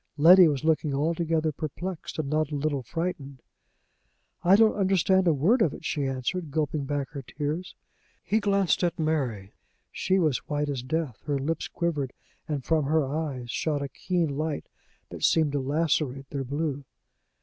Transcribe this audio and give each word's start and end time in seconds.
Letty 0.17 0.47
was 0.47 0.63
looking 0.63 0.95
altogether 0.95 1.51
perplexed, 1.51 2.17
and 2.17 2.27
not 2.27 2.49
a 2.49 2.55
little 2.55 2.81
frightened. 2.81 3.43
"I 4.43 4.55
don't 4.55 4.73
understand 4.73 5.27
a 5.27 5.31
word 5.35 5.61
of 5.61 5.75
it," 5.75 5.85
she 5.85 6.05
answered, 6.07 6.49
gulping 6.49 6.85
back 6.85 7.11
her 7.11 7.21
tears. 7.21 7.75
He 8.23 8.39
glanced 8.39 8.83
at 8.83 8.97
Mary. 8.97 9.53
She 9.91 10.17
was 10.17 10.39
white 10.49 10.69
as 10.69 10.81
death, 10.81 11.21
her 11.25 11.37
lips 11.37 11.67
quivered, 11.67 12.13
and 12.47 12.65
from 12.65 12.85
her 12.85 13.05
eyes 13.05 13.51
shot 13.51 13.83
a 13.83 13.87
keen 13.89 14.35
light 14.35 14.65
that 15.11 15.23
seemed 15.23 15.51
to 15.51 15.59
lacerate 15.59 16.31
their 16.31 16.43
blue. 16.45 16.83